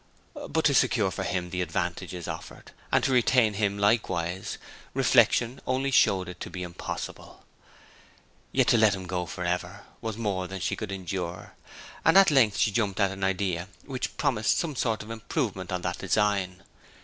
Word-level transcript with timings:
But 0.49 0.65
to 0.65 0.73
secure 0.73 1.11
for 1.11 1.21
him 1.21 1.51
the 1.51 1.61
advantages 1.61 2.27
offered, 2.27 2.71
and 2.91 3.03
to 3.03 3.11
retain 3.11 3.53
him 3.53 3.77
likewise; 3.77 4.57
reflection 4.95 5.61
only 5.67 5.91
showed 5.91 6.27
it 6.27 6.39
to 6.39 6.49
be 6.49 6.63
impossible. 6.63 7.45
Yet 8.51 8.69
to 8.69 8.79
let 8.79 8.95
him 8.95 9.05
go 9.05 9.27
for 9.27 9.45
ever 9.45 9.83
was 10.01 10.17
more 10.17 10.47
than 10.47 10.59
she 10.59 10.75
could 10.75 10.91
endure, 10.91 11.53
and 12.03 12.17
at 12.17 12.31
length 12.31 12.57
she 12.57 12.71
jumped 12.71 12.99
at 12.99 13.11
an 13.11 13.23
idea 13.23 13.67
which 13.85 14.17
promised 14.17 14.57
some 14.57 14.75
sort 14.75 15.03
of 15.03 15.11
improvement 15.11 15.71
on 15.71 15.83
that 15.83 15.99
design. 15.99 16.63